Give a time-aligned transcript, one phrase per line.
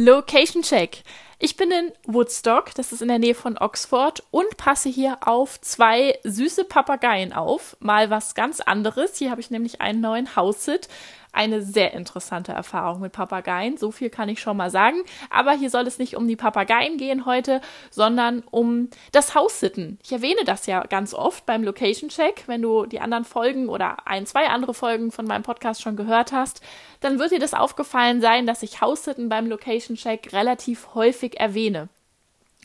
[0.00, 1.02] Location Check.
[1.40, 5.60] Ich bin in Woodstock, das ist in der Nähe von Oxford, und passe hier auf
[5.60, 7.76] zwei süße Papageien auf.
[7.78, 9.16] Mal was ganz anderes.
[9.16, 10.88] Hier habe ich nämlich einen neuen House-Sit
[11.32, 13.76] eine sehr interessante Erfahrung mit Papageien.
[13.76, 15.02] So viel kann ich schon mal sagen.
[15.30, 17.60] Aber hier soll es nicht um die Papageien gehen heute,
[17.90, 19.98] sondern um das Haussitten.
[20.02, 22.44] Ich erwähne das ja ganz oft beim Location Check.
[22.46, 26.32] Wenn du die anderen Folgen oder ein, zwei andere Folgen von meinem Podcast schon gehört
[26.32, 26.60] hast,
[27.00, 31.88] dann wird dir das aufgefallen sein, dass ich Haussitten beim Location Check relativ häufig erwähne.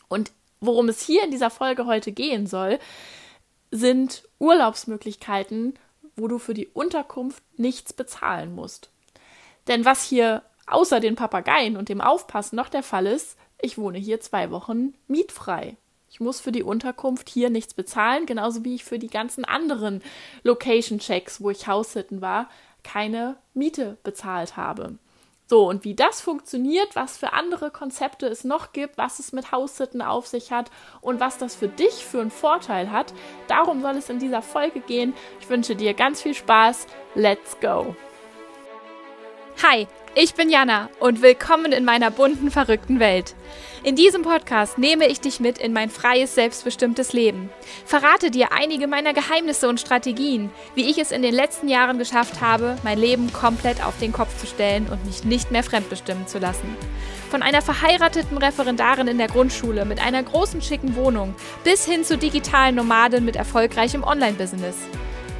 [0.08, 2.78] Und worum es hier in dieser Folge heute gehen soll,
[3.70, 5.74] sind Urlaubsmöglichkeiten
[6.16, 8.90] wo du für die Unterkunft nichts bezahlen musst.
[9.66, 13.98] Denn was hier außer den Papageien und dem Aufpassen noch der Fall ist, ich wohne
[13.98, 15.76] hier zwei Wochen mietfrei.
[16.10, 20.02] Ich muss für die Unterkunft hier nichts bezahlen, genauso wie ich für die ganzen anderen
[20.44, 22.48] Location-Checks, wo ich Haushitten war,
[22.84, 24.98] keine Miete bezahlt habe.
[25.46, 29.52] So, und wie das funktioniert, was für andere Konzepte es noch gibt, was es mit
[29.52, 30.70] Haussitten auf sich hat
[31.02, 33.12] und was das für dich für einen Vorteil hat,
[33.46, 35.12] darum soll es in dieser Folge gehen.
[35.40, 36.86] Ich wünsche dir ganz viel Spaß.
[37.14, 37.94] Let's go!
[39.62, 43.34] Hi, ich bin Jana und willkommen in meiner bunten, verrückten Welt.
[43.82, 47.50] In diesem Podcast nehme ich dich mit in mein freies, selbstbestimmtes Leben.
[47.84, 52.40] Verrate dir einige meiner Geheimnisse und Strategien, wie ich es in den letzten Jahren geschafft
[52.40, 56.38] habe, mein Leben komplett auf den Kopf zu stellen und mich nicht mehr fremdbestimmen zu
[56.38, 56.76] lassen.
[57.30, 61.34] Von einer verheirateten Referendarin in der Grundschule mit einer großen schicken Wohnung
[61.64, 64.76] bis hin zu digitalen Nomaden mit erfolgreichem Online-Business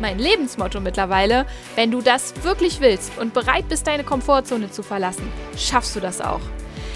[0.00, 5.28] mein Lebensmotto mittlerweile, wenn du das wirklich willst und bereit bist, deine Komfortzone zu verlassen,
[5.56, 6.41] schaffst du das auch.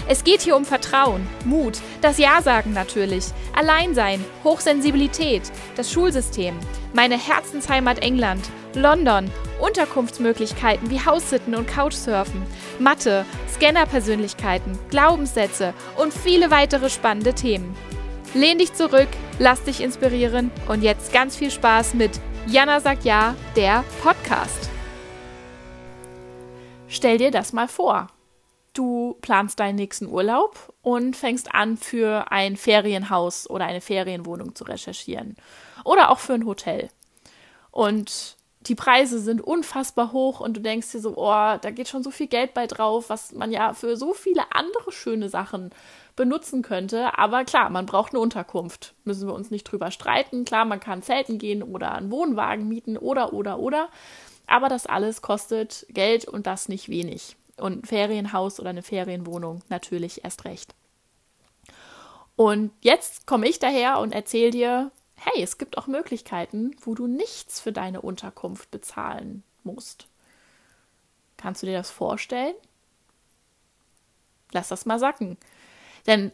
[0.07, 5.43] Es geht hier um Vertrauen, Mut, das Ja-Sagen natürlich, Alleinsein, Hochsensibilität,
[5.75, 6.57] das Schulsystem,
[6.93, 12.41] meine Herzensheimat England, London, Unterkunftsmöglichkeiten wie Haussitten und Couchsurfen,
[12.79, 17.75] Mathe, Scannerpersönlichkeiten, Glaubenssätze und viele weitere spannende Themen.
[18.33, 23.35] Lehn dich zurück, lass dich inspirieren und jetzt ganz viel Spaß mit Jana sagt ja,
[23.55, 24.69] der Podcast.
[26.87, 28.07] Stell dir das mal vor.
[28.73, 34.63] Du planst deinen nächsten Urlaub und fängst an, für ein Ferienhaus oder eine Ferienwohnung zu
[34.63, 35.35] recherchieren.
[35.83, 36.89] Oder auch für ein Hotel.
[37.71, 42.03] Und die Preise sind unfassbar hoch und du denkst dir so, oh, da geht schon
[42.03, 45.71] so viel Geld bei drauf, was man ja für so viele andere schöne Sachen
[46.19, 47.17] benutzen könnte.
[47.17, 48.93] Aber klar, man braucht eine Unterkunft.
[49.05, 50.43] Müssen wir uns nicht drüber streiten.
[50.43, 53.87] Klar, man kann zelten gehen oder einen Wohnwagen mieten oder, oder, oder.
[54.45, 57.37] Aber das alles kostet Geld und das nicht wenig.
[57.55, 60.75] Und ein Ferienhaus oder eine Ferienwohnung natürlich erst recht.
[62.35, 67.07] Und jetzt komme ich daher und erzähle dir, hey, es gibt auch Möglichkeiten, wo du
[67.07, 70.07] nichts für deine Unterkunft bezahlen musst.
[71.37, 72.55] Kannst du dir das vorstellen?
[74.51, 75.37] Lass das mal sacken.
[76.07, 76.31] Denn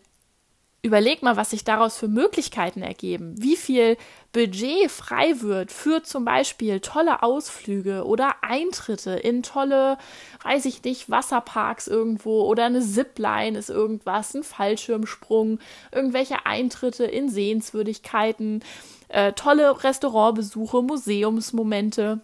[0.85, 3.97] überleg mal, was sich daraus für Möglichkeiten ergeben, wie viel
[4.33, 9.97] Budget frei wird für zum Beispiel tolle Ausflüge oder Eintritte in tolle,
[10.43, 15.57] weiß ich nicht, Wasserparks irgendwo oder eine Zipline ist irgendwas, ein Fallschirmsprung,
[15.91, 18.63] irgendwelche Eintritte in Sehenswürdigkeiten,
[19.07, 22.21] äh, tolle Restaurantbesuche, Museumsmomente.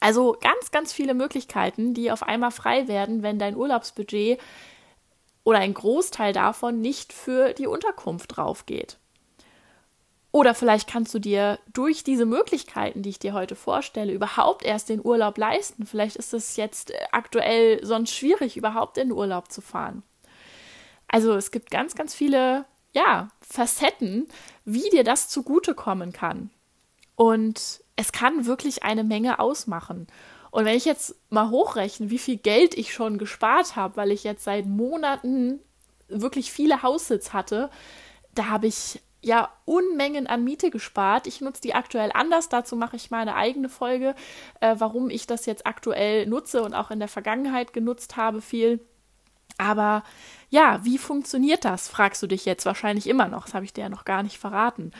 [0.00, 4.38] Also ganz, ganz viele Möglichkeiten, die auf einmal frei werden, wenn dein Urlaubsbudget
[5.48, 8.98] oder ein Großteil davon nicht für die Unterkunft drauf geht.
[10.30, 14.90] Oder vielleicht kannst du dir durch diese Möglichkeiten, die ich dir heute vorstelle, überhaupt erst
[14.90, 15.86] den Urlaub leisten.
[15.86, 20.02] Vielleicht ist es jetzt aktuell sonst schwierig, überhaupt in den Urlaub zu fahren.
[21.10, 24.28] Also es gibt ganz, ganz viele, ja, Facetten,
[24.66, 26.50] wie dir das zugutekommen kann.
[27.16, 30.08] Und es kann wirklich eine Menge ausmachen.
[30.50, 34.24] Und wenn ich jetzt mal hochrechne, wie viel Geld ich schon gespart habe, weil ich
[34.24, 35.60] jetzt seit Monaten
[36.08, 37.70] wirklich viele Haussitz hatte,
[38.34, 41.26] da habe ich ja Unmengen an Miete gespart.
[41.26, 42.48] Ich nutze die aktuell anders.
[42.48, 44.14] Dazu mache ich mal eine eigene Folge,
[44.60, 48.80] äh, warum ich das jetzt aktuell nutze und auch in der Vergangenheit genutzt habe viel.
[49.58, 50.04] Aber
[50.50, 53.46] ja, wie funktioniert das, fragst du dich jetzt wahrscheinlich immer noch.
[53.46, 54.92] Das habe ich dir ja noch gar nicht verraten.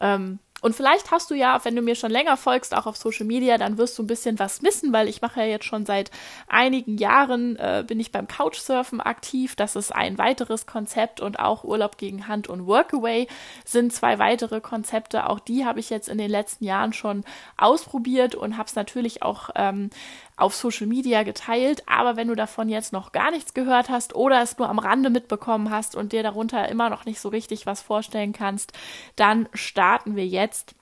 [0.00, 3.26] Ähm, und vielleicht hast du ja, wenn du mir schon länger folgst, auch auf Social
[3.26, 6.10] Media, dann wirst du ein bisschen was missen, weil ich mache ja jetzt schon seit
[6.48, 9.54] einigen Jahren, äh, bin ich beim Couchsurfen aktiv.
[9.54, 13.28] Das ist ein weiteres Konzept und auch Urlaub gegen Hand und Workaway
[13.64, 15.28] sind zwei weitere Konzepte.
[15.28, 17.24] Auch die habe ich jetzt in den letzten Jahren schon
[17.58, 19.90] ausprobiert und habe es natürlich auch ähm,
[20.36, 21.82] auf Social Media geteilt.
[21.86, 25.10] Aber wenn du davon jetzt noch gar nichts gehört hast oder es nur am Rande
[25.10, 28.72] mitbekommen hast und dir darunter immer noch nicht so richtig was vorstellen kannst,
[29.16, 30.74] dann starten wir jetzt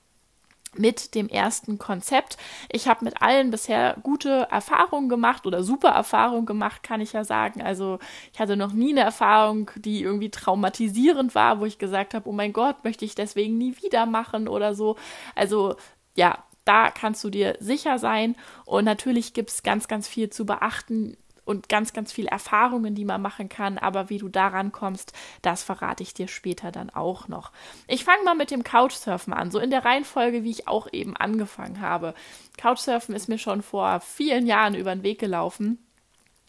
[0.77, 2.37] mit dem ersten Konzept.
[2.71, 7.25] Ich habe mit allen bisher gute Erfahrungen gemacht oder super Erfahrungen gemacht, kann ich ja
[7.25, 7.63] sagen.
[7.63, 7.99] Also
[8.33, 12.33] ich hatte noch nie eine Erfahrung, die irgendwie traumatisierend war, wo ich gesagt habe, oh
[12.33, 14.97] mein Gott, möchte ich deswegen nie wieder machen oder so.
[15.35, 15.77] Also
[16.17, 18.37] ja, da kannst du dir sicher sein.
[18.65, 23.05] Und natürlich gibt es ganz, ganz viel zu beachten und ganz, ganz viele Erfahrungen, die
[23.05, 23.79] man machen kann.
[23.79, 25.13] Aber wie du daran kommst,
[25.43, 27.53] das verrate ich dir später dann auch noch.
[27.87, 31.17] Ich fange mal mit dem Couchsurfen an, so in der Reihenfolge, wie ich auch eben
[31.17, 32.15] angefangen habe.
[32.61, 35.79] Couchsurfen ist mir schon vor vielen Jahren über den Weg gelaufen.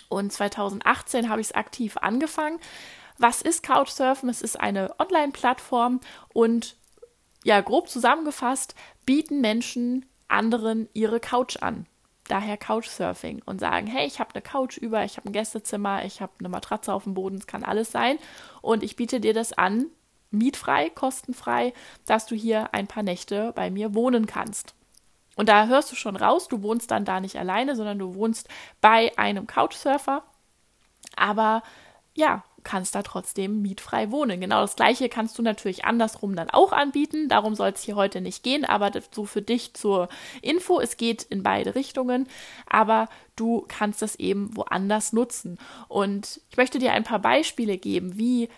[0.07, 2.59] Und 2018 habe ich es aktiv angefangen.
[3.17, 4.29] Was ist Couchsurfen?
[4.29, 5.99] Es ist eine Online-Plattform
[6.33, 6.75] und
[7.45, 8.75] ja, grob zusammengefasst,
[9.05, 11.85] bieten Menschen anderen ihre Couch an
[12.27, 16.21] daher Couchsurfing und sagen, hey, ich habe eine Couch über, ich habe ein Gästezimmer, ich
[16.21, 18.17] habe eine Matratze auf dem Boden, es kann alles sein
[18.61, 19.85] und ich biete dir das an,
[20.31, 21.73] mietfrei, kostenfrei,
[22.07, 24.73] dass du hier ein paar Nächte bei mir wohnen kannst.
[25.35, 28.49] Und da hörst du schon raus, du wohnst dann da nicht alleine, sondern du wohnst
[28.81, 30.23] bei einem Couchsurfer.
[31.15, 31.61] Aber
[32.15, 34.41] ja, kannst da trotzdem mietfrei wohnen.
[34.41, 37.29] Genau das gleiche kannst du natürlich andersrum dann auch anbieten.
[37.29, 40.09] Darum soll es hier heute nicht gehen, aber so für dich zur
[40.41, 42.27] Info, es geht in beide Richtungen,
[42.67, 43.07] aber
[43.37, 45.57] du kannst es eben woanders nutzen.
[45.87, 48.49] Und ich möchte dir ein paar Beispiele geben, wie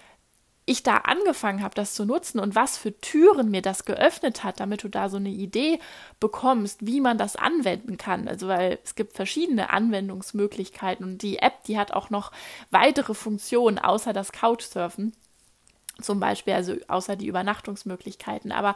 [0.68, 4.60] ich da angefangen habe, das zu nutzen und was für Türen mir das geöffnet hat,
[4.60, 5.80] damit du da so eine Idee
[6.20, 8.28] bekommst, wie man das anwenden kann.
[8.28, 12.34] Also weil es gibt verschiedene Anwendungsmöglichkeiten und die App, die hat auch noch
[12.70, 15.14] weitere Funktionen außer das Couchsurfen.
[16.02, 18.52] Zum Beispiel, also außer die Übernachtungsmöglichkeiten.
[18.52, 18.76] Aber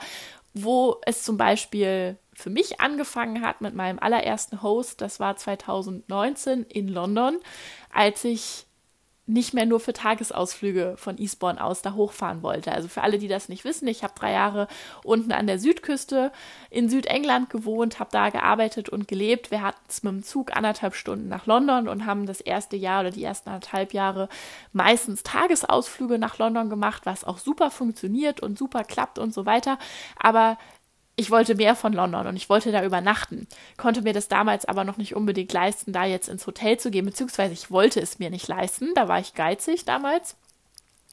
[0.54, 6.64] wo es zum Beispiel für mich angefangen hat mit meinem allerersten Host, das war 2019
[6.64, 7.38] in London,
[7.92, 8.66] als ich
[9.32, 12.72] nicht mehr nur für Tagesausflüge von Eastbourne aus da hochfahren wollte.
[12.72, 14.68] Also für alle, die das nicht wissen, ich habe drei Jahre
[15.04, 16.32] unten an der Südküste
[16.70, 19.50] in Südengland gewohnt, habe da gearbeitet und gelebt.
[19.50, 23.02] Wir hatten es mit dem Zug anderthalb Stunden nach London und haben das erste Jahr
[23.02, 24.28] oder die ersten anderthalb Jahre
[24.74, 29.80] meistens Tagesausflüge nach London gemacht, was auch super funktioniert und super klappt und so weiter.
[30.20, 30.58] Aber
[31.16, 33.48] ich wollte mehr von London und ich wollte da übernachten,
[33.78, 37.06] konnte mir das damals aber noch nicht unbedingt leisten, da jetzt ins Hotel zu gehen,
[37.06, 40.38] beziehungsweise ich wollte es mir nicht leisten, da war ich geizig damals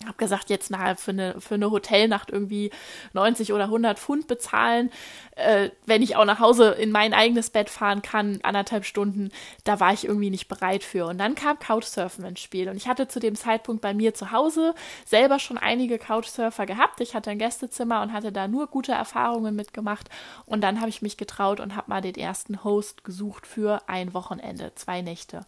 [0.06, 2.70] habe gesagt, jetzt na, für, eine, für eine Hotelnacht irgendwie
[3.14, 4.90] 90 oder 100 Pfund bezahlen,
[5.34, 9.30] äh, wenn ich auch nach Hause in mein eigenes Bett fahren kann, anderthalb Stunden,
[9.64, 11.06] da war ich irgendwie nicht bereit für.
[11.06, 14.30] Und dann kam Couchsurfen ins Spiel und ich hatte zu dem Zeitpunkt bei mir zu
[14.30, 14.74] Hause
[15.04, 17.00] selber schon einige Couchsurfer gehabt.
[17.00, 20.08] Ich hatte ein Gästezimmer und hatte da nur gute Erfahrungen mitgemacht
[20.46, 24.14] und dann habe ich mich getraut und habe mal den ersten Host gesucht für ein
[24.14, 25.44] Wochenende, zwei Nächte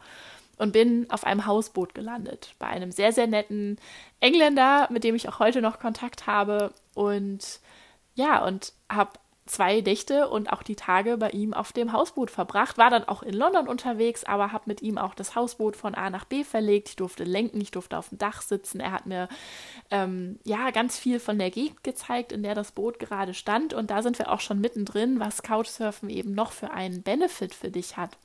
[0.60, 2.54] und bin auf einem Hausboot gelandet.
[2.58, 3.78] Bei einem sehr, sehr netten
[4.20, 6.72] Engländer, mit dem ich auch heute noch Kontakt habe.
[6.94, 7.60] Und
[8.14, 9.12] ja, und habe
[9.46, 12.76] zwei Nächte und auch die Tage bei ihm auf dem Hausboot verbracht.
[12.76, 16.10] War dann auch in London unterwegs, aber habe mit ihm auch das Hausboot von A
[16.10, 16.90] nach B verlegt.
[16.90, 18.80] Ich durfte lenken, ich durfte auf dem Dach sitzen.
[18.80, 19.28] Er hat mir
[19.90, 23.72] ähm, ja ganz viel von der Gegend gezeigt, in der das Boot gerade stand.
[23.72, 27.70] Und da sind wir auch schon mittendrin, was Couchsurfen eben noch für einen Benefit für
[27.70, 28.18] dich hat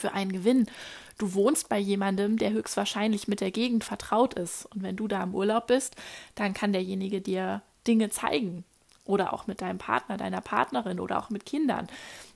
[0.00, 0.66] für einen Gewinn.
[1.18, 4.66] Du wohnst bei jemandem, der höchstwahrscheinlich mit der Gegend vertraut ist.
[4.74, 5.96] Und wenn du da im Urlaub bist,
[6.34, 8.64] dann kann derjenige dir Dinge zeigen.
[9.04, 11.88] Oder auch mit deinem Partner, deiner Partnerin oder auch mit Kindern.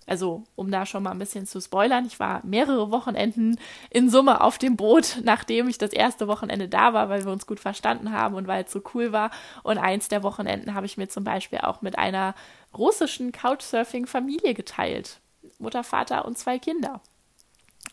[0.07, 3.59] Also, um da schon mal ein bisschen zu spoilern, ich war mehrere Wochenenden
[3.91, 7.47] in Summe auf dem Boot, nachdem ich das erste Wochenende da war, weil wir uns
[7.47, 9.31] gut verstanden haben und weil es so cool war.
[9.63, 12.35] Und eins der Wochenenden habe ich mir zum Beispiel auch mit einer
[12.77, 15.21] russischen Couchsurfing-Familie geteilt.
[15.59, 17.01] Mutter, Vater und zwei Kinder.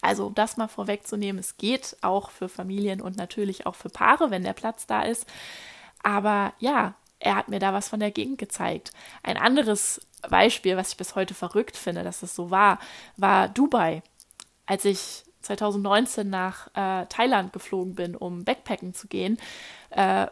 [0.02, 4.32] Also um das mal vorwegzunehmen, es geht auch für Familien und natürlich auch für Paare,
[4.32, 5.28] wenn der Platz da ist.
[6.04, 8.92] Aber ja, er hat mir da was von der Gegend gezeigt.
[9.22, 12.80] Ein anderes Beispiel, was ich bis heute verrückt finde, dass es so war,
[13.16, 14.02] war Dubai.
[14.66, 19.38] Als ich 2019 nach äh, Thailand geflogen bin, um Backpacken zu gehen,
[19.92, 20.28] äh,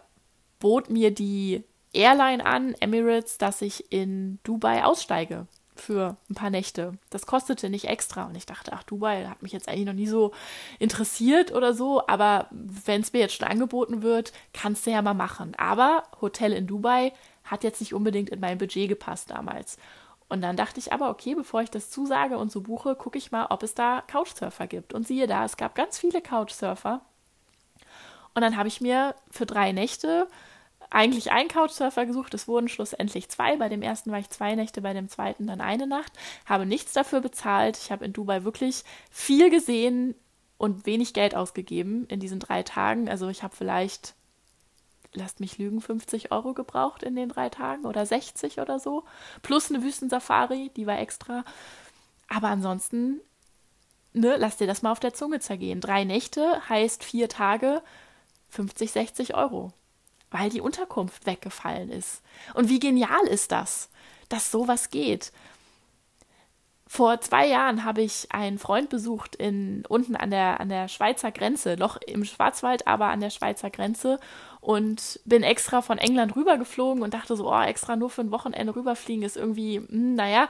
[0.59, 5.47] bot mir die Airline an, Emirates, dass ich in Dubai aussteige
[5.79, 6.93] für ein paar Nächte.
[7.09, 8.25] Das kostete nicht extra.
[8.25, 10.31] Und ich dachte, ach, Dubai hat mich jetzt eigentlich noch nie so
[10.79, 12.05] interessiert oder so.
[12.07, 15.53] Aber wenn es mir jetzt schon angeboten wird, kannst du ja mal machen.
[15.57, 19.77] Aber Hotel in Dubai hat jetzt nicht unbedingt in mein Budget gepasst damals.
[20.29, 23.31] Und dann dachte ich aber, okay, bevor ich das zusage und so buche, gucke ich
[23.31, 24.93] mal, ob es da Couchsurfer gibt.
[24.93, 27.01] Und siehe da, es gab ganz viele Couchsurfer.
[28.36, 30.27] Und dann habe ich mir für drei Nächte
[30.89, 32.34] eigentlich einen Couchsurfer gesucht.
[32.34, 33.58] Es wurden schlussendlich zwei.
[33.58, 36.13] Bei dem ersten war ich zwei Nächte, bei dem zweiten dann eine Nacht.
[36.46, 37.77] Habe nichts dafür bezahlt.
[37.77, 40.15] Ich habe in Dubai wirklich viel gesehen
[40.58, 43.10] und wenig Geld ausgegeben in diesen drei Tagen.
[43.10, 44.15] Also ich habe vielleicht
[45.13, 49.03] lasst mich lügen, 50 Euro gebraucht in den drei Tagen oder 60 oder so.
[49.41, 51.43] Plus eine Wüstensafari, die war extra.
[52.27, 53.19] Aber ansonsten,
[54.13, 55.81] ne, lass dir das mal auf der Zunge zergehen.
[55.81, 57.81] Drei Nächte heißt vier Tage,
[58.50, 59.74] 50, 60 Euro.
[60.31, 62.21] Weil die Unterkunft weggefallen ist.
[62.53, 63.89] Und wie genial ist das,
[64.29, 65.31] dass sowas geht?
[66.91, 71.31] Vor zwei Jahren habe ich einen Freund besucht in unten an der an der Schweizer
[71.31, 74.19] Grenze, noch im Schwarzwald, aber an der Schweizer Grenze
[74.59, 78.75] und bin extra von England rübergeflogen und dachte so, oh, extra nur für ein Wochenende
[78.75, 80.50] rüberfliegen ist irgendwie, hm, naja,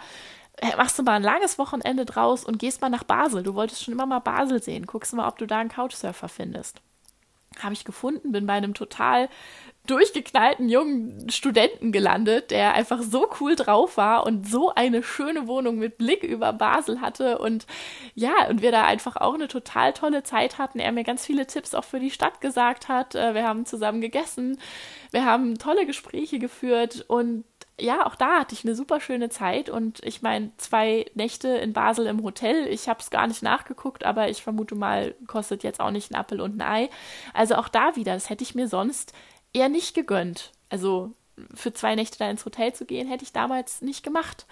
[0.77, 3.43] machst du mal ein langes Wochenende draus und gehst mal nach Basel.
[3.43, 4.85] Du wolltest schon immer mal Basel sehen.
[4.85, 6.81] Guckst mal, ob du da einen Couchsurfer findest.
[7.61, 9.29] Habe ich gefunden, bin bei einem total
[9.89, 15.79] durchgeknallten jungen Studenten gelandet, der einfach so cool drauf war und so eine schöne Wohnung
[15.79, 17.65] mit Blick über Basel hatte und
[18.13, 20.79] ja, und wir da einfach auch eine total tolle Zeit hatten.
[20.79, 23.15] Er mir ganz viele Tipps auch für die Stadt gesagt hat.
[23.15, 24.59] Äh, wir haben zusammen gegessen,
[25.11, 27.45] wir haben tolle Gespräche geführt und
[27.79, 31.73] ja, auch da hatte ich eine super schöne Zeit und ich meine, zwei Nächte in
[31.73, 32.67] Basel im Hotel.
[32.67, 36.15] Ich habe es gar nicht nachgeguckt, aber ich vermute mal, kostet jetzt auch nicht ein
[36.15, 36.89] Appel und ein Ei.
[37.33, 39.13] Also auch da wieder, das hätte ich mir sonst
[39.53, 40.51] eher nicht gegönnt.
[40.69, 41.11] Also
[41.53, 44.45] für zwei Nächte da ins Hotel zu gehen, hätte ich damals nicht gemacht.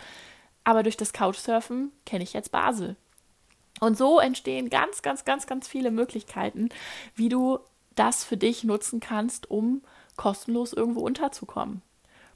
[0.63, 2.95] Aber durch das Couchsurfen kenne ich jetzt Basel.
[3.79, 6.69] Und so entstehen ganz, ganz, ganz, ganz viele Möglichkeiten,
[7.15, 7.59] wie du
[7.95, 9.81] das für dich nutzen kannst, um
[10.15, 11.81] kostenlos irgendwo unterzukommen.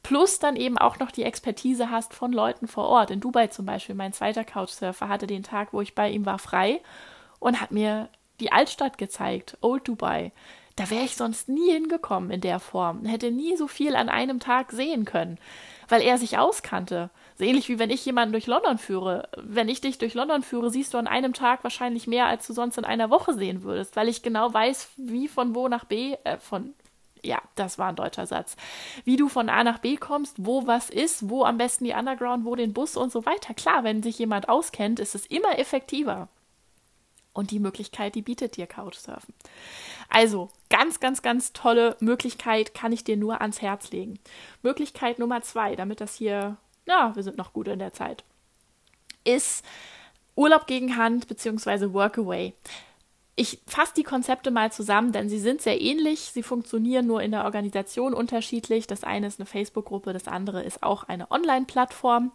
[0.03, 3.11] Plus dann eben auch noch die Expertise hast von Leuten vor Ort.
[3.11, 6.39] In Dubai zum Beispiel, mein zweiter Couchsurfer hatte den Tag, wo ich bei ihm war,
[6.39, 6.81] frei
[7.39, 10.31] und hat mir die Altstadt gezeigt, Old Dubai.
[10.75, 14.39] Da wäre ich sonst nie hingekommen in der Form, hätte nie so viel an einem
[14.39, 15.37] Tag sehen können,
[15.89, 17.09] weil er sich auskannte.
[17.37, 19.27] So ähnlich wie wenn ich jemanden durch London führe.
[19.37, 22.53] Wenn ich dich durch London führe, siehst du an einem Tag wahrscheinlich mehr, als du
[22.53, 26.15] sonst in einer Woche sehen würdest, weil ich genau weiß, wie von wo nach B,
[26.23, 26.73] äh, von
[27.23, 28.55] ja, das war ein deutscher Satz.
[29.03, 32.45] Wie du von A nach B kommst, wo was ist, wo am besten die Underground,
[32.45, 33.53] wo den Bus und so weiter.
[33.53, 36.27] Klar, wenn sich jemand auskennt, ist es immer effektiver.
[37.33, 39.33] Und die Möglichkeit, die bietet dir Couchsurfen.
[40.09, 44.19] Also, ganz, ganz, ganz tolle Möglichkeit, kann ich dir nur ans Herz legen.
[44.63, 48.25] Möglichkeit Nummer zwei, damit das hier, ja, wir sind noch gut in der Zeit,
[49.23, 49.63] ist
[50.35, 51.93] Urlaub gegen Hand bzw.
[51.93, 52.53] Workaway.
[53.35, 56.19] Ich fasse die Konzepte mal zusammen, denn sie sind sehr ähnlich.
[56.19, 58.87] Sie funktionieren nur in der Organisation unterschiedlich.
[58.87, 62.31] Das eine ist eine Facebook-Gruppe, das andere ist auch eine Online-Plattform.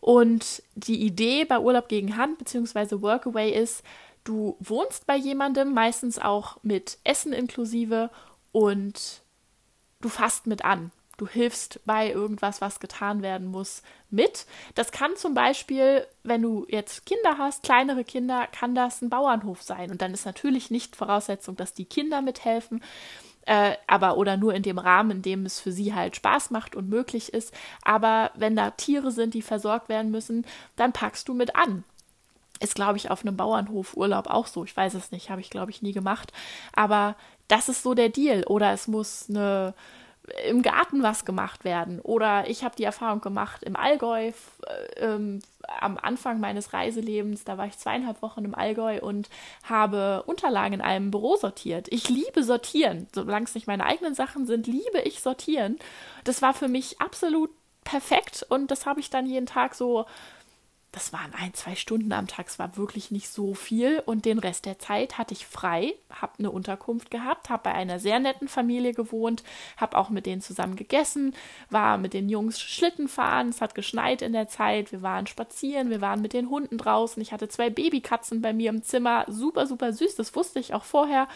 [0.00, 3.00] Und die Idee bei Urlaub gegen Hand bzw.
[3.02, 3.82] Workaway ist,
[4.24, 8.10] du wohnst bei jemandem, meistens auch mit Essen inklusive,
[8.52, 9.22] und
[10.00, 10.92] du fasst mit an.
[11.22, 14.44] Du hilfst bei irgendwas, was getan werden muss, mit.
[14.74, 19.62] Das kann zum Beispiel, wenn du jetzt Kinder hast, kleinere Kinder, kann das ein Bauernhof
[19.62, 19.92] sein.
[19.92, 22.82] Und dann ist natürlich nicht Voraussetzung, dass die Kinder mithelfen,
[23.46, 26.74] äh, aber oder nur in dem Rahmen, in dem es für sie halt Spaß macht
[26.74, 27.54] und möglich ist.
[27.84, 31.84] Aber wenn da Tiere sind, die versorgt werden müssen, dann packst du mit an.
[32.58, 34.64] Ist, glaube ich, auf einem Bauernhof Urlaub auch so.
[34.64, 36.32] Ich weiß es nicht, habe ich, glaube ich, nie gemacht.
[36.72, 37.14] Aber
[37.46, 38.42] das ist so der Deal.
[38.48, 39.74] Oder es muss eine
[40.48, 42.00] im Garten was gemacht werden.
[42.00, 44.32] Oder ich habe die Erfahrung gemacht im Allgäu, äh,
[44.98, 45.40] ähm,
[45.80, 49.28] am Anfang meines Reiselebens, da war ich zweieinhalb Wochen im Allgäu und
[49.64, 51.88] habe Unterlagen in einem Büro sortiert.
[51.90, 53.08] Ich liebe sortieren.
[53.14, 55.78] Solange es nicht meine eigenen Sachen sind, liebe ich sortieren.
[56.24, 57.50] Das war für mich absolut
[57.84, 60.06] perfekt und das habe ich dann jeden Tag so
[60.92, 64.02] das waren ein, zwei Stunden am Tag, es war wirklich nicht so viel.
[64.04, 67.98] Und den Rest der Zeit hatte ich frei, habe eine Unterkunft gehabt, habe bei einer
[67.98, 69.42] sehr netten Familie gewohnt,
[69.78, 71.34] habe auch mit denen zusammen gegessen,
[71.70, 75.88] war mit den Jungs Schlitten fahren, es hat geschneit in der Zeit, wir waren spazieren,
[75.88, 79.66] wir waren mit den Hunden draußen, ich hatte zwei Babykatzen bei mir im Zimmer, super,
[79.66, 81.26] super süß, das wusste ich auch vorher.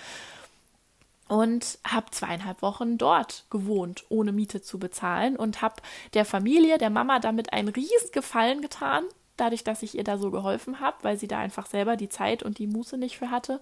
[1.29, 5.77] Und habe zweieinhalb Wochen dort gewohnt, ohne Miete zu bezahlen und habe
[6.15, 9.03] der Familie, der Mama damit einen riesen Gefallen getan,
[9.37, 12.43] dadurch, dass ich ihr da so geholfen habe, weil sie da einfach selber die Zeit
[12.43, 13.61] und die Muße nicht für hatte,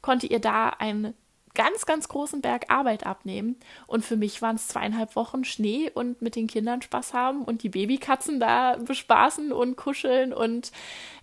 [0.00, 1.14] konnte ihr da einen
[1.54, 3.56] ganz, ganz großen Berg Arbeit abnehmen.
[3.86, 7.62] Und für mich waren es zweieinhalb Wochen Schnee und mit den Kindern Spaß haben und
[7.62, 10.72] die Babykatzen da bespaßen und kuscheln und,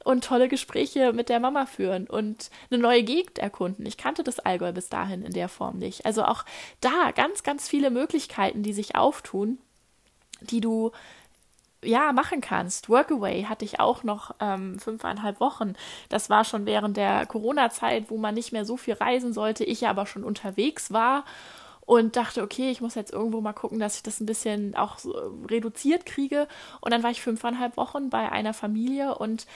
[0.03, 3.85] und tolle Gespräche mit der Mama führen und eine neue Gegend erkunden.
[3.85, 6.05] Ich kannte das Allgäu bis dahin in der Form nicht.
[6.05, 6.45] Also auch
[6.81, 9.57] da ganz, ganz viele Möglichkeiten, die sich auftun,
[10.41, 10.91] die du
[11.83, 12.89] ja, machen kannst.
[12.89, 15.73] Workaway hatte ich auch noch ähm, fünfeinhalb Wochen.
[16.09, 19.63] Das war schon während der Corona-Zeit, wo man nicht mehr so viel reisen sollte.
[19.63, 21.23] Ich aber schon unterwegs war
[21.81, 24.99] und dachte, okay, ich muss jetzt irgendwo mal gucken, dass ich das ein bisschen auch
[24.99, 25.11] so
[25.49, 26.47] reduziert kriege.
[26.81, 29.47] Und dann war ich fünfeinhalb Wochen bei einer Familie und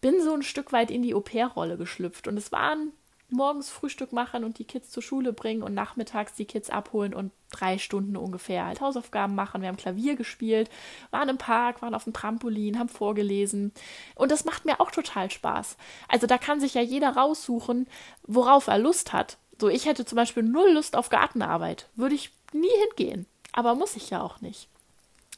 [0.00, 2.28] bin so ein Stück weit in die Au-pair-Rolle geschlüpft.
[2.28, 2.92] Und es waren
[3.30, 7.32] morgens Frühstück machen und die Kids zur Schule bringen und nachmittags die Kids abholen und
[7.50, 9.60] drei Stunden ungefähr halt Hausaufgaben machen.
[9.60, 10.70] Wir haben Klavier gespielt,
[11.10, 13.72] waren im Park, waren auf dem Trampolin, haben vorgelesen.
[14.14, 15.76] Und das macht mir auch total Spaß.
[16.08, 17.86] Also da kann sich ja jeder raussuchen,
[18.26, 19.38] worauf er Lust hat.
[19.60, 21.88] So, ich hätte zum Beispiel null Lust auf Gartenarbeit.
[21.96, 23.26] Würde ich nie hingehen.
[23.52, 24.68] Aber muss ich ja auch nicht.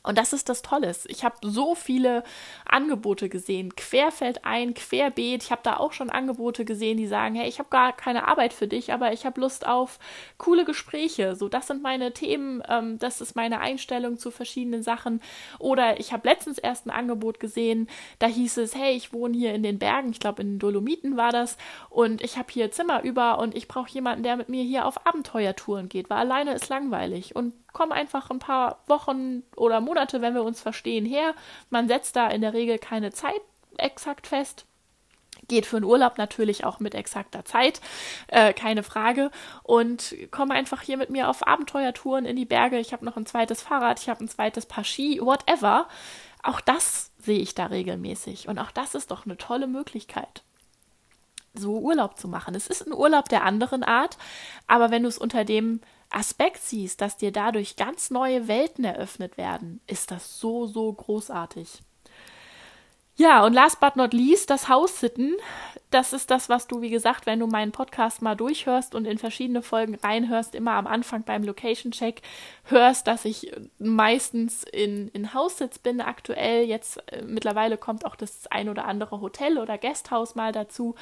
[0.02, 0.94] Und das ist das Tolle.
[1.06, 2.24] Ich habe so viele
[2.64, 5.42] Angebote gesehen, querfeldein, querbeet.
[5.42, 8.52] Ich habe da auch schon Angebote gesehen, die sagen, hey, ich habe gar keine Arbeit
[8.52, 9.98] für dich, aber ich habe Lust auf
[10.38, 11.36] coole Gespräche.
[11.36, 15.20] So, das sind meine Themen, ähm, das ist meine Einstellung zu verschiedenen Sachen.
[15.58, 17.88] Oder ich habe letztens erst ein Angebot gesehen,
[18.18, 21.16] da hieß es, hey, ich wohne hier in den Bergen, ich glaube in den Dolomiten
[21.16, 21.56] war das,
[21.88, 25.06] und ich habe hier Zimmer über und ich brauche jemanden, der mit mir hier auf
[25.06, 27.36] Abenteuertouren geht, weil alleine ist langweilig.
[27.36, 31.34] Und komm einfach ein paar Wochen oder Monate, wenn wir uns verstehen, her.
[31.70, 33.40] Man setzt da in der Regel keine Zeit
[33.76, 34.66] exakt fest.
[35.48, 37.80] Geht für einen Urlaub natürlich auch mit exakter Zeit,
[38.28, 39.30] äh, keine Frage.
[39.62, 42.78] Und komm einfach hier mit mir auf Abenteuertouren in die Berge.
[42.78, 45.88] Ich habe noch ein zweites Fahrrad, ich habe ein zweites Paar Ski, whatever.
[46.42, 48.48] Auch das sehe ich da regelmäßig.
[48.48, 50.42] Und auch das ist doch eine tolle Möglichkeit
[51.54, 52.54] so Urlaub zu machen.
[52.54, 54.18] Es ist ein Urlaub der anderen Art,
[54.66, 59.36] aber wenn du es unter dem Aspekt siehst, dass dir dadurch ganz neue Welten eröffnet
[59.36, 61.82] werden, ist das so, so großartig.
[63.20, 65.36] Ja, und last but not least, das Haussitten.
[65.90, 69.18] Das ist das, was du, wie gesagt, wenn du meinen Podcast mal durchhörst und in
[69.18, 72.22] verschiedene Folgen reinhörst, immer am Anfang beim Location-Check
[72.64, 76.64] hörst, dass ich meistens in, in Haussitz bin aktuell.
[76.64, 80.94] Jetzt äh, mittlerweile kommt auch das ein oder andere Hotel oder Gasthaus mal dazu.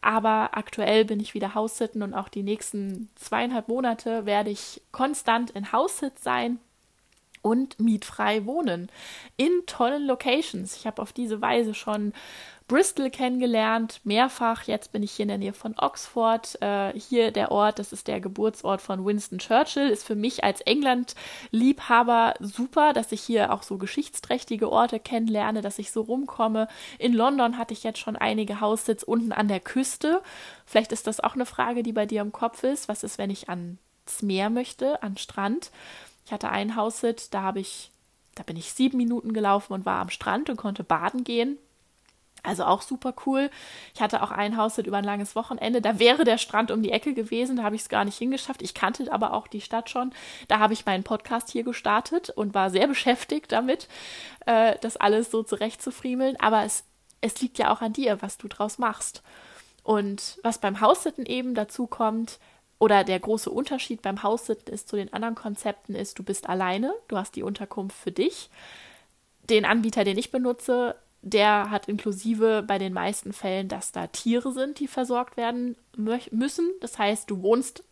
[0.00, 5.50] Aber aktuell bin ich wieder Haussitten und auch die nächsten zweieinhalb Monate werde ich konstant
[5.50, 6.60] in Haussitz sein
[7.44, 8.90] und mietfrei wohnen
[9.36, 10.76] in tollen Locations.
[10.76, 12.14] Ich habe auf diese Weise schon
[12.66, 14.62] Bristol kennengelernt, mehrfach.
[14.62, 16.56] Jetzt bin ich hier in der Nähe von Oxford.
[16.62, 20.62] Äh, hier der Ort, das ist der Geburtsort von Winston Churchill, ist für mich als
[20.62, 26.68] England-Liebhaber super, dass ich hier auch so geschichtsträchtige Orte kennenlerne, dass ich so rumkomme.
[26.98, 30.22] In London hatte ich jetzt schon einige Haussitz unten an der Küste.
[30.64, 32.88] Vielleicht ist das auch eine Frage, die bei dir im Kopf ist.
[32.88, 33.76] Was ist, wenn ich ans
[34.22, 35.70] Meer möchte, an Strand?
[36.24, 37.90] Ich hatte einen Haussit, da habe ich,
[38.34, 41.58] da bin ich sieben Minuten gelaufen und war am Strand und konnte baden gehen.
[42.44, 43.50] Also auch super cool.
[43.94, 45.80] Ich hatte auch einen Haussit über ein langes Wochenende.
[45.80, 47.56] Da wäre der Strand um die Ecke gewesen.
[47.56, 48.60] Da habe ich es gar nicht hingeschafft.
[48.60, 50.12] Ich kannte aber auch die Stadt schon.
[50.46, 53.88] Da habe ich meinen Podcast hier gestartet und war sehr beschäftigt damit,
[54.44, 56.38] äh, das alles so zurechtzufriemeln.
[56.38, 56.84] Aber es,
[57.22, 59.22] es liegt ja auch an dir, was du draus machst.
[59.82, 62.38] Und was beim Haussitten eben dazu kommt,
[62.84, 66.92] oder der große Unterschied beim Haussitten ist zu den anderen Konzepten ist, du bist alleine,
[67.08, 68.50] du hast die Unterkunft für dich.
[69.48, 74.52] Den Anbieter, den ich benutze, der hat inklusive bei den meisten Fällen, dass da Tiere
[74.52, 76.68] sind, die versorgt werden müssen.
[76.82, 77.84] Das heißt, du wohnst,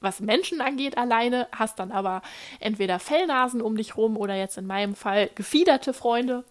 [0.00, 2.20] was Menschen angeht, alleine, hast dann aber
[2.58, 6.42] entweder Fellnasen um dich rum oder jetzt in meinem Fall gefiederte Freunde,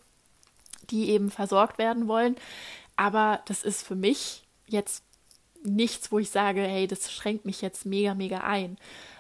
[0.90, 2.38] die eben versorgt werden wollen.
[2.96, 5.04] Aber das ist für mich jetzt
[5.64, 8.78] nichts, wo ich sage, hey, das schränkt mich jetzt mega, mega ein.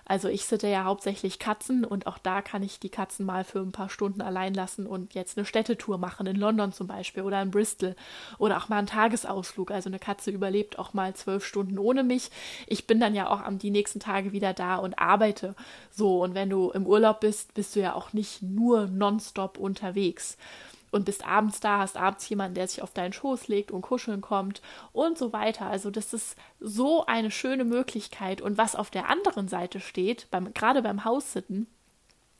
[0.09, 3.59] Also ich sitte ja hauptsächlich Katzen und auch da kann ich die Katzen mal für
[3.59, 7.39] ein paar Stunden allein lassen und jetzt eine Städtetour machen, in London zum Beispiel oder
[7.43, 7.95] in Bristol
[8.39, 9.69] oder auch mal einen Tagesausflug.
[9.69, 12.31] Also eine Katze überlebt auch mal zwölf Stunden ohne mich.
[12.65, 15.53] Ich bin dann ja auch am die nächsten Tage wieder da und arbeite
[15.91, 16.23] so.
[16.23, 20.37] Und wenn du im Urlaub bist, bist du ja auch nicht nur nonstop unterwegs
[20.91, 24.21] und bist abends da, hast abends jemanden, der sich auf deinen Schoß legt und kuscheln
[24.21, 25.67] kommt und so weiter.
[25.67, 28.41] Also das ist so eine schöne Möglichkeit.
[28.41, 31.67] Und was auf der anderen Seite steht, beim, gerade beim Haussitten,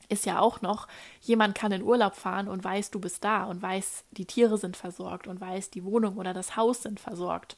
[0.08, 0.88] ist ja auch noch,
[1.20, 4.76] jemand kann in Urlaub fahren und weiß, du bist da und weiß, die Tiere sind
[4.76, 7.56] versorgt und weiß, die Wohnung oder das Haus sind versorgt.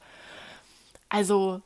[1.09, 1.62] Also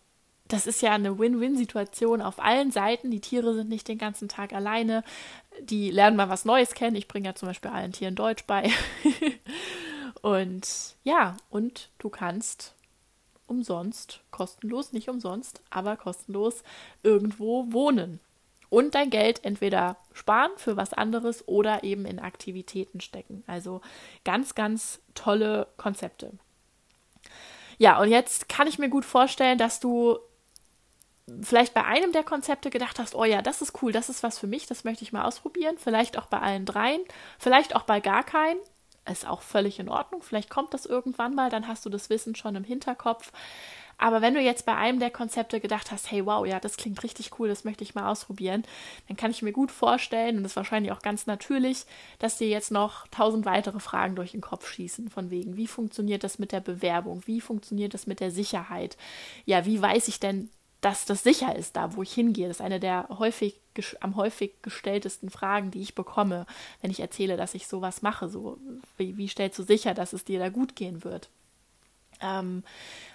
[0.49, 3.11] das ist ja eine Win-Win-Situation auf allen Seiten.
[3.11, 5.03] Die Tiere sind nicht den ganzen Tag alleine.
[5.61, 6.97] Die lernen mal was Neues kennen.
[6.97, 8.71] Ich bringe ja zum Beispiel allen Tieren Deutsch bei.
[10.23, 10.69] und
[11.03, 12.75] ja, und du kannst
[13.47, 16.63] umsonst, kostenlos, nicht umsonst, aber kostenlos
[17.03, 18.21] irgendwo wohnen.
[18.69, 23.45] Und dein Geld entweder sparen für was anderes oder eben in Aktivitäten stecken.
[23.47, 23.81] Also
[24.25, 26.33] ganz, ganz tolle Konzepte.
[27.79, 30.19] Ja, und jetzt kann ich mir gut vorstellen, dass du
[31.43, 34.39] vielleicht bei einem der Konzepte gedacht hast, oh ja, das ist cool, das ist was
[34.39, 35.77] für mich, das möchte ich mal ausprobieren.
[35.79, 37.01] Vielleicht auch bei allen dreien,
[37.39, 38.59] vielleicht auch bei gar keinen.
[39.09, 40.21] Ist auch völlig in Ordnung.
[40.21, 43.31] Vielleicht kommt das irgendwann mal, dann hast du das Wissen schon im Hinterkopf.
[43.99, 47.03] Aber wenn du jetzt bei einem der Konzepte gedacht hast, hey, wow, ja, das klingt
[47.03, 48.65] richtig cool, das möchte ich mal ausprobieren,
[49.09, 51.87] dann kann ich mir gut vorstellen, und das ist wahrscheinlich auch ganz natürlich,
[52.19, 56.25] dass dir jetzt noch tausend weitere Fragen durch den Kopf schießen, von wegen, wie funktioniert
[56.25, 57.23] das mit der Bewerbung?
[57.27, 58.99] Wie funktioniert das mit der Sicherheit?
[59.47, 60.51] Ja, wie weiß ich denn,
[60.87, 62.47] dass das sicher ist, da wo ich hingehe.
[62.47, 63.59] Das ist eine der häufig,
[63.99, 66.47] am häufig gestelltesten Fragen, die ich bekomme,
[66.81, 68.29] wenn ich erzähle, dass ich sowas mache.
[68.29, 68.57] So,
[68.97, 71.29] wie, wie stellst du sicher, dass es dir da gut gehen wird?
[72.21, 72.63] Ähm,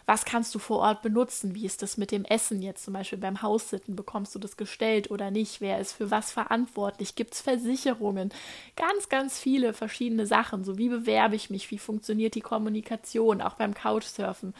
[0.05, 1.55] was kannst du vor Ort benutzen?
[1.55, 3.95] Wie ist das mit dem Essen jetzt zum Beispiel beim Haussitten?
[3.95, 5.61] Bekommst du das gestellt oder nicht?
[5.61, 7.15] Wer ist für was verantwortlich?
[7.15, 8.33] Gibt es Versicherungen?
[8.75, 10.65] Ganz, ganz viele verschiedene Sachen.
[10.65, 11.71] So wie bewerbe ich mich?
[11.71, 13.41] Wie funktioniert die Kommunikation?
[13.41, 14.53] Auch beim Couchsurfen.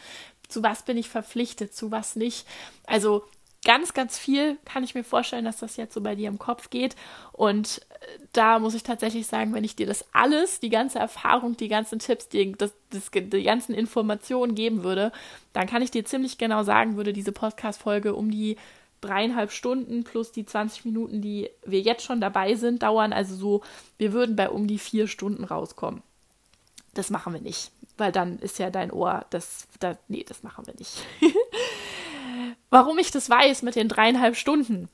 [0.52, 1.74] Zu was bin ich verpflichtet?
[1.74, 2.46] Zu was nicht?
[2.86, 3.24] Also
[3.64, 6.70] ganz, ganz viel kann ich mir vorstellen, dass das jetzt so bei dir im Kopf
[6.70, 6.96] geht.
[7.32, 11.56] Und äh, da muss ich tatsächlich sagen, wenn ich dir das alles, die ganze Erfahrung,
[11.56, 15.12] die ganzen Tipps, die, das, das, die ganzen Informationen geben würde,
[15.52, 18.56] dann kann ich dir ziemlich genau sagen, würde diese Podcast-Folge um die
[19.00, 23.12] dreieinhalb Stunden plus die 20 Minuten, die wir jetzt schon dabei sind, dauern.
[23.12, 23.62] Also so,
[23.98, 26.02] wir würden bei um die vier Stunden rauskommen.
[26.94, 30.66] Das machen wir nicht, weil dann ist ja dein Ohr, das, das nee, das machen
[30.66, 31.04] wir nicht.
[32.70, 34.88] Warum ich das weiß mit den dreieinhalb Stunden?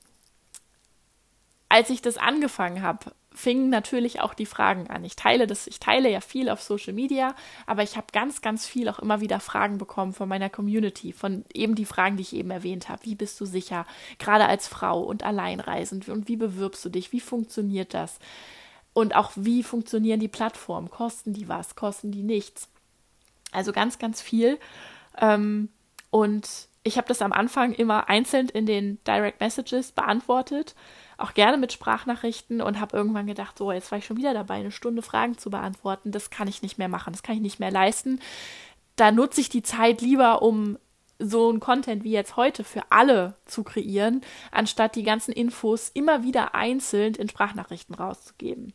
[1.68, 5.04] Als ich das angefangen habe, fingen natürlich auch die Fragen an.
[5.04, 8.66] Ich teile das, ich teile ja viel auf Social Media, aber ich habe ganz, ganz
[8.66, 12.34] viel auch immer wieder Fragen bekommen von meiner Community, von eben die Fragen, die ich
[12.34, 13.04] eben erwähnt habe.
[13.04, 13.86] Wie bist du sicher,
[14.18, 16.08] gerade als Frau und alleinreisend?
[16.08, 17.12] Und wie bewirbst du dich?
[17.12, 18.18] Wie funktioniert das?
[18.98, 20.90] Und auch wie funktionieren die Plattformen?
[20.90, 21.76] Kosten die was?
[21.76, 22.68] Kosten die nichts?
[23.52, 24.58] Also ganz, ganz viel.
[25.16, 25.68] Ähm,
[26.10, 30.74] und ich habe das am Anfang immer einzeln in den Direct Messages beantwortet,
[31.16, 34.54] auch gerne mit Sprachnachrichten und habe irgendwann gedacht, so, jetzt war ich schon wieder dabei,
[34.54, 36.10] eine Stunde Fragen zu beantworten.
[36.10, 38.18] Das kann ich nicht mehr machen, das kann ich nicht mehr leisten.
[38.96, 40.76] Da nutze ich die Zeit lieber, um
[41.18, 46.22] so ein Content wie jetzt heute für alle zu kreieren, anstatt die ganzen Infos immer
[46.22, 48.72] wieder einzeln in Sprachnachrichten rauszugeben.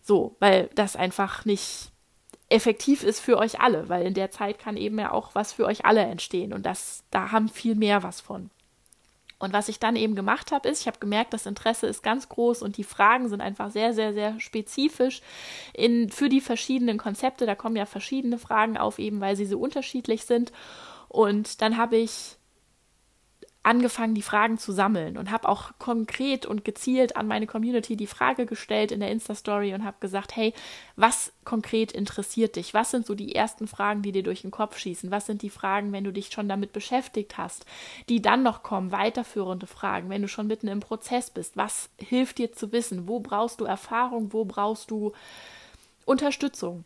[0.00, 1.90] So, weil das einfach nicht
[2.48, 5.66] effektiv ist für euch alle, weil in der Zeit kann eben ja auch was für
[5.66, 8.50] euch alle entstehen und das, da haben viel mehr was von.
[9.38, 12.28] Und was ich dann eben gemacht habe, ist, ich habe gemerkt, das Interesse ist ganz
[12.28, 15.20] groß und die Fragen sind einfach sehr, sehr, sehr spezifisch
[15.74, 17.44] in, für die verschiedenen Konzepte.
[17.44, 20.52] Da kommen ja verschiedene Fragen auf, eben weil sie so unterschiedlich sind.
[21.08, 22.36] Und dann habe ich
[23.66, 28.06] angefangen, die Fragen zu sammeln und habe auch konkret und gezielt an meine Community die
[28.06, 30.54] Frage gestellt in der Insta-Story und habe gesagt, hey,
[30.94, 32.74] was konkret interessiert dich?
[32.74, 35.10] Was sind so die ersten Fragen, die dir durch den Kopf schießen?
[35.10, 37.66] Was sind die Fragen, wenn du dich schon damit beschäftigt hast,
[38.08, 41.56] die dann noch kommen, weiterführende Fragen, wenn du schon mitten im Prozess bist?
[41.56, 43.08] Was hilft dir zu wissen?
[43.08, 44.32] Wo brauchst du Erfahrung?
[44.32, 45.12] Wo brauchst du
[46.04, 46.84] Unterstützung?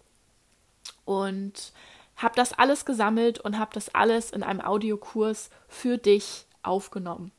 [1.05, 1.75] Und
[2.23, 7.33] habe das alles gesammelt und habe das alles in einem Audiokurs für dich aufgenommen.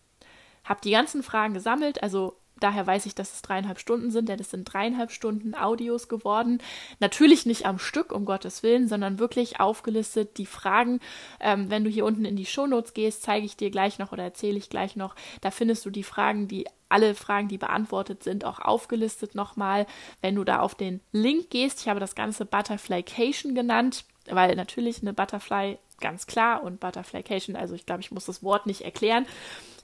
[0.64, 4.40] Habe die ganzen Fragen gesammelt, also daher weiß ich, dass es dreieinhalb Stunden sind, denn
[4.40, 6.60] es sind dreieinhalb Stunden Audios geworden.
[7.00, 11.00] Natürlich nicht am Stück, um Gottes Willen, sondern wirklich aufgelistet die Fragen.
[11.40, 14.24] Ähm, wenn du hier unten in die Shownotes gehst, zeige ich dir gleich noch oder
[14.24, 15.16] erzähle ich gleich noch.
[15.42, 19.88] Da findest du die Fragen, die alle Fragen, die beantwortet sind, auch aufgelistet nochmal.
[20.22, 25.02] Wenn du da auf den Link gehst, ich habe das Ganze Butterflycation genannt, weil natürlich
[25.02, 29.26] eine Butterfly ganz klar und Butterflycation, also ich glaube, ich muss das Wort nicht erklären.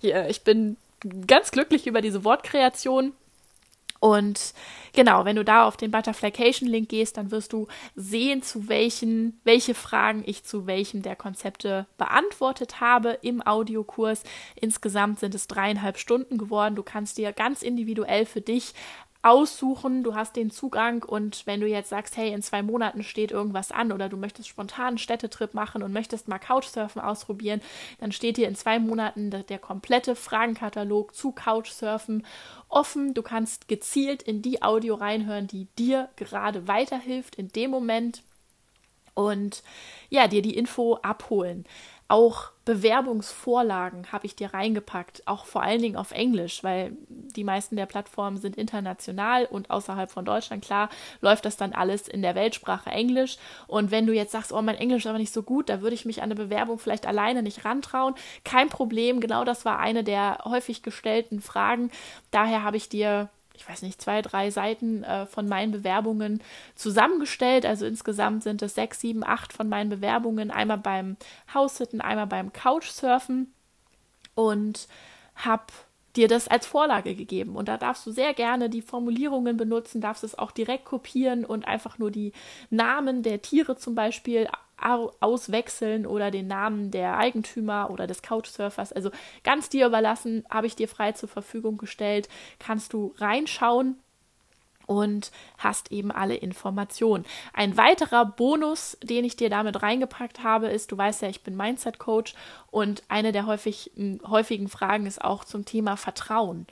[0.01, 0.77] Ich bin
[1.27, 3.13] ganz glücklich über diese Wortkreation.
[3.99, 4.53] Und
[4.93, 9.73] genau, wenn du da auf den Butterflycation-Link gehst, dann wirst du sehen, zu welchen, welche
[9.73, 14.21] Fragen ich zu welchem der Konzepte beantwortet habe im Audiokurs.
[14.53, 16.75] Insgesamt sind es dreieinhalb Stunden geworden.
[16.75, 18.73] Du kannst dir ganz individuell für dich
[19.21, 23.31] aussuchen, du hast den Zugang und wenn du jetzt sagst, hey, in zwei Monaten steht
[23.31, 27.61] irgendwas an oder du möchtest spontan einen Städtetrip machen und möchtest mal Couchsurfen ausprobieren,
[27.99, 32.25] dann steht dir in zwei Monaten der, der komplette Fragenkatalog zu Couchsurfen
[32.69, 33.13] offen.
[33.13, 38.23] Du kannst gezielt in die Audio reinhören, die dir gerade weiterhilft in dem Moment
[39.17, 39.63] und
[40.09, 41.65] ja, dir die Info abholen.
[42.09, 47.75] Auch Bewerbungsvorlagen habe ich dir reingepackt, auch vor allen Dingen auf Englisch, weil die meisten
[47.75, 50.63] der Plattformen sind international und außerhalb von Deutschland.
[50.63, 50.89] Klar,
[51.19, 53.37] läuft das dann alles in der Weltsprache Englisch.
[53.67, 55.95] Und wenn du jetzt sagst, oh, mein Englisch ist aber nicht so gut, da würde
[55.95, 58.15] ich mich an eine Bewerbung vielleicht alleine nicht rantrauen.
[58.45, 61.91] Kein Problem, genau das war eine der häufig gestellten Fragen.
[62.31, 66.41] Daher habe ich dir ich weiß nicht, zwei, drei Seiten äh, von meinen Bewerbungen
[66.75, 67.65] zusammengestellt.
[67.65, 70.51] Also insgesamt sind es sechs, sieben, acht von meinen Bewerbungen.
[70.51, 71.17] Einmal beim
[71.53, 73.53] Haussitten, einmal beim Couchsurfen.
[74.35, 74.87] Und
[75.35, 75.65] habe
[76.15, 77.55] dir das als Vorlage gegeben.
[77.55, 81.67] Und da darfst du sehr gerne die Formulierungen benutzen, darfst es auch direkt kopieren und
[81.67, 82.33] einfach nur die
[82.69, 84.47] Namen der Tiere zum Beispiel
[84.79, 88.93] auswechseln oder den Namen der Eigentümer oder des Couchsurfers.
[88.93, 89.11] Also
[89.43, 92.29] ganz dir überlassen, habe ich dir frei zur Verfügung gestellt.
[92.59, 93.97] Kannst du reinschauen
[94.87, 97.25] und hast eben alle Informationen.
[97.53, 101.55] Ein weiterer Bonus, den ich dir damit reingepackt habe, ist, du weißt ja, ich bin
[101.55, 102.33] Mindset Coach
[102.71, 103.91] und eine der häufig,
[104.25, 106.65] häufigen Fragen ist auch zum Thema Vertrauen.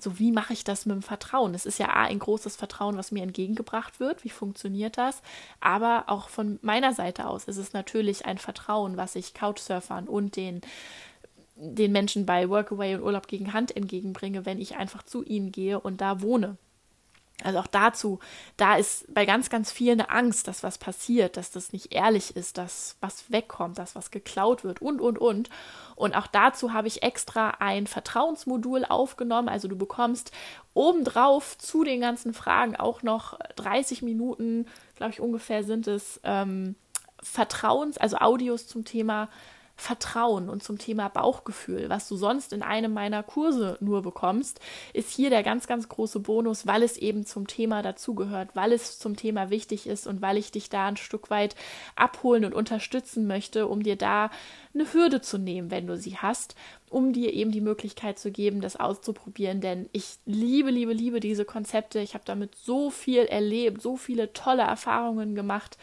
[0.00, 1.54] So, wie mache ich das mit dem Vertrauen?
[1.54, 4.22] Es ist ja A, ein großes Vertrauen, was mir entgegengebracht wird.
[4.22, 5.22] Wie funktioniert das?
[5.60, 10.36] Aber auch von meiner Seite aus ist es natürlich ein Vertrauen, was ich Couchsurfern und
[10.36, 10.60] den
[11.60, 15.80] den Menschen bei Workaway und Urlaub gegen Hand entgegenbringe, wenn ich einfach zu ihnen gehe
[15.80, 16.56] und da wohne.
[17.44, 18.18] Also auch dazu,
[18.56, 22.34] da ist bei ganz, ganz vielen eine Angst, dass was passiert, dass das nicht ehrlich
[22.34, 25.48] ist, dass was wegkommt, dass was geklaut wird und, und, und.
[25.94, 29.48] Und auch dazu habe ich extra ein Vertrauensmodul aufgenommen.
[29.48, 30.32] Also du bekommst
[30.74, 36.74] obendrauf zu den ganzen Fragen auch noch 30 Minuten, glaube ich ungefähr sind es, ähm,
[37.22, 39.28] Vertrauens, also Audios zum Thema
[39.80, 44.60] Vertrauen und zum Thema Bauchgefühl, was du sonst in einem meiner Kurse nur bekommst,
[44.92, 48.98] ist hier der ganz, ganz große Bonus, weil es eben zum Thema dazugehört, weil es
[48.98, 51.54] zum Thema wichtig ist und weil ich dich da ein Stück weit
[51.94, 54.30] abholen und unterstützen möchte, um dir da
[54.74, 56.56] eine Hürde zu nehmen, wenn du sie hast,
[56.90, 59.60] um dir eben die Möglichkeit zu geben, das auszuprobieren.
[59.60, 62.00] Denn ich liebe, liebe, liebe diese Konzepte.
[62.00, 65.78] Ich habe damit so viel erlebt, so viele tolle Erfahrungen gemacht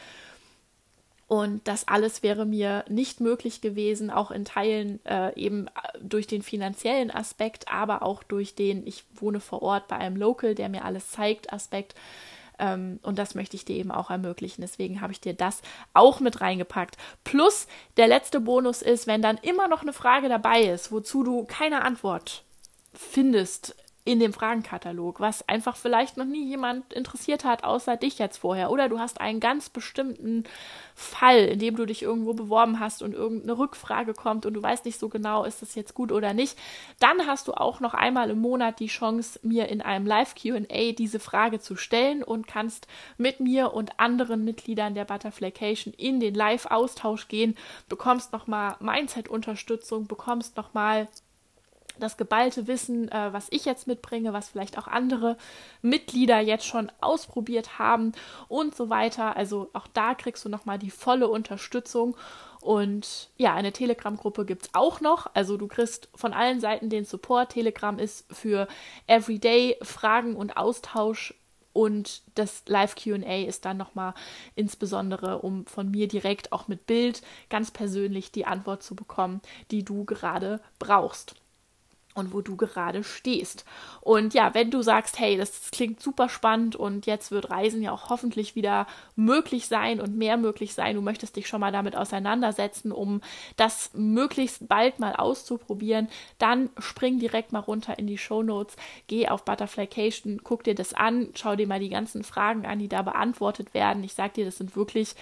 [1.27, 6.27] und das alles wäre mir nicht möglich gewesen, auch in Teilen äh, eben äh, durch
[6.27, 10.69] den finanziellen Aspekt, aber auch durch den, ich wohne vor Ort bei einem Local, der
[10.69, 11.95] mir alles zeigt, Aspekt.
[12.59, 14.61] Ähm, und das möchte ich dir eben auch ermöglichen.
[14.61, 15.61] Deswegen habe ich dir das
[15.95, 16.95] auch mit reingepackt.
[17.23, 17.65] Plus
[17.97, 21.83] der letzte Bonus ist, wenn dann immer noch eine Frage dabei ist, wozu du keine
[21.83, 22.43] Antwort
[22.93, 23.75] findest
[24.05, 28.69] in dem Fragenkatalog, was einfach vielleicht noch nie jemand interessiert hat, außer dich jetzt vorher.
[28.69, 30.43] Oder du hast einen ganz bestimmten
[30.93, 34.85] Fall, in dem du dich irgendwo beworben hast und irgendeine Rückfrage kommt und du weißt
[34.85, 36.55] nicht so genau, ist das jetzt gut oder nicht.
[36.99, 41.19] Dann hast du auch noch einmal im Monat die Chance, mir in einem Live-QA diese
[41.19, 42.87] Frage zu stellen und kannst
[43.17, 47.57] mit mir und anderen Mitgliedern der Butterflycation in den Live-Austausch gehen,
[47.89, 51.07] bekommst nochmal Mindset-Unterstützung, bekommst nochmal
[51.99, 55.37] das geballte Wissen, äh, was ich jetzt mitbringe, was vielleicht auch andere
[55.81, 58.11] Mitglieder jetzt schon ausprobiert haben
[58.47, 59.35] und so weiter.
[59.35, 62.15] Also auch da kriegst du nochmal die volle Unterstützung.
[62.61, 65.27] Und ja, eine Telegram-Gruppe gibt es auch noch.
[65.35, 67.51] Also du kriegst von allen Seiten den Support.
[67.51, 68.67] Telegram ist für
[69.05, 71.35] Everyday Fragen und Austausch
[71.75, 74.13] und das Live QA ist dann nochmal
[74.55, 79.83] insbesondere, um von mir direkt auch mit Bild ganz persönlich die Antwort zu bekommen, die
[79.83, 81.35] du gerade brauchst
[82.15, 83.65] und wo du gerade stehst.
[84.01, 87.91] Und ja, wenn du sagst, hey, das klingt super spannend und jetzt wird Reisen ja
[87.91, 91.95] auch hoffentlich wieder möglich sein und mehr möglich sein, du möchtest dich schon mal damit
[91.95, 93.21] auseinandersetzen, um
[93.57, 99.27] das möglichst bald mal auszuprobieren, dann spring direkt mal runter in die Show Notes, geh
[99.27, 103.01] auf Butterflycation, guck dir das an, schau dir mal die ganzen Fragen an, die da
[103.01, 104.03] beantwortet werden.
[104.03, 105.15] Ich sag dir, das sind wirklich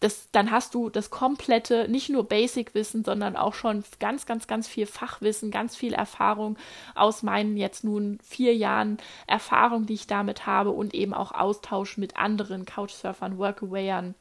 [0.00, 4.68] das, dann hast du das komplette, nicht nur Basic-Wissen, sondern auch schon ganz, ganz, ganz
[4.68, 6.56] viel Fachwissen, ganz viel Erfahrung
[6.94, 11.96] aus meinen jetzt nun vier Jahren Erfahrung, die ich damit habe und eben auch Austausch
[11.96, 14.14] mit anderen Couchsurfern, Workawayern,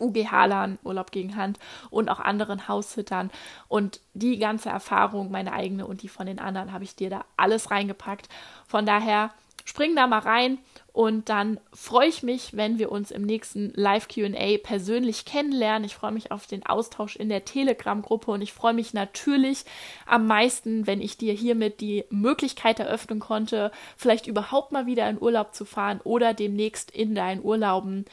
[0.00, 1.58] UGH-Lern, Urlaub gegen Hand
[1.90, 3.30] und auch anderen Haussittern.
[3.66, 7.24] Und die ganze Erfahrung, meine eigene und die von den anderen, habe ich dir da
[7.36, 8.28] alles reingepackt.
[8.66, 9.30] Von daher
[9.68, 10.58] spring da mal rein
[10.94, 15.84] und dann freue ich mich, wenn wir uns im nächsten Live-QA persönlich kennenlernen.
[15.84, 19.64] Ich freue mich auf den Austausch in der Telegram-Gruppe und ich freue mich natürlich
[20.06, 25.20] am meisten, wenn ich dir hiermit die Möglichkeit eröffnen konnte, vielleicht überhaupt mal wieder in
[25.20, 28.06] Urlaub zu fahren oder demnächst in deinen Urlauben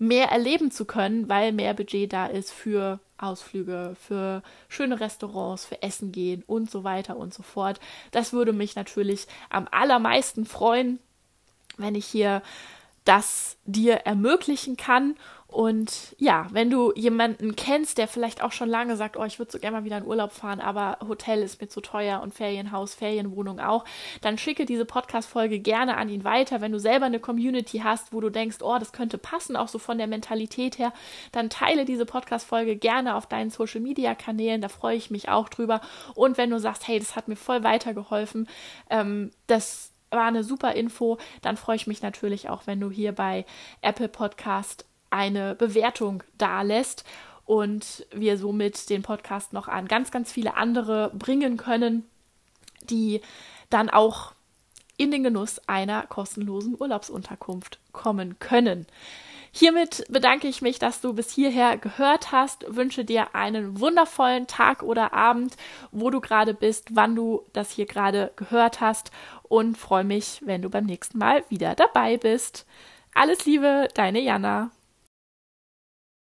[0.00, 5.82] mehr erleben zu können, weil mehr Budget da ist für Ausflüge, für schöne Restaurants, für
[5.82, 7.78] Essen gehen und so weiter und so fort.
[8.10, 10.98] Das würde mich natürlich am allermeisten freuen,
[11.76, 12.42] wenn ich hier
[13.04, 15.16] das dir ermöglichen kann
[15.50, 19.50] und ja, wenn du jemanden kennst, der vielleicht auch schon lange sagt, oh, ich würde
[19.50, 22.94] so gerne mal wieder in Urlaub fahren, aber Hotel ist mir zu teuer und Ferienhaus,
[22.94, 23.84] Ferienwohnung auch,
[24.20, 26.60] dann schicke diese Podcast-Folge gerne an ihn weiter.
[26.60, 29.80] Wenn du selber eine Community hast, wo du denkst, oh, das könnte passen, auch so
[29.80, 30.92] von der Mentalität her,
[31.32, 34.60] dann teile diese Podcast-Folge gerne auf deinen Social-Media-Kanälen.
[34.60, 35.80] Da freue ich mich auch drüber.
[36.14, 38.48] Und wenn du sagst, hey, das hat mir voll weitergeholfen,
[38.88, 43.12] ähm, das war eine super Info, dann freue ich mich natürlich auch, wenn du hier
[43.12, 43.44] bei
[43.80, 47.04] Apple Podcast eine Bewertung dalässt
[47.44, 52.04] und wir somit den Podcast noch an ganz, ganz viele andere bringen können,
[52.88, 53.20] die
[53.70, 54.32] dann auch
[54.96, 58.86] in den Genuss einer kostenlosen Urlaubsunterkunft kommen können.
[59.52, 64.82] Hiermit bedanke ich mich, dass du bis hierher gehört hast, wünsche dir einen wundervollen Tag
[64.82, 65.56] oder Abend,
[65.90, 69.10] wo du gerade bist, wann du das hier gerade gehört hast
[69.42, 72.64] und freue mich, wenn du beim nächsten Mal wieder dabei bist.
[73.12, 74.70] Alles Liebe, deine Jana.